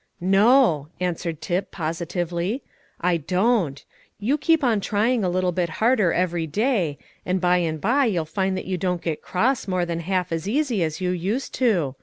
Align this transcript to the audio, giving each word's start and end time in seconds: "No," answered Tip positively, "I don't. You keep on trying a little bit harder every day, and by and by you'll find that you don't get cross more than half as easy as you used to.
"No," 0.19 0.87
answered 0.99 1.41
Tip 1.41 1.69
positively, 1.69 2.63
"I 2.99 3.17
don't. 3.17 3.85
You 4.19 4.35
keep 4.35 4.63
on 4.63 4.81
trying 4.81 5.23
a 5.23 5.29
little 5.29 5.51
bit 5.51 5.69
harder 5.77 6.11
every 6.11 6.47
day, 6.47 6.97
and 7.23 7.39
by 7.39 7.57
and 7.57 7.79
by 7.79 8.05
you'll 8.05 8.25
find 8.25 8.57
that 8.57 8.65
you 8.65 8.79
don't 8.79 8.99
get 9.03 9.21
cross 9.21 9.67
more 9.67 9.85
than 9.85 9.99
half 9.99 10.31
as 10.31 10.47
easy 10.47 10.81
as 10.81 11.01
you 11.01 11.11
used 11.11 11.53
to. 11.61 11.93